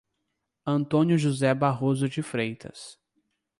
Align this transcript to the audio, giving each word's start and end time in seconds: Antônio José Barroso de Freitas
Antônio 0.65 1.15
José 1.15 1.53
Barroso 1.53 2.09
de 2.09 2.23
Freitas 2.23 2.97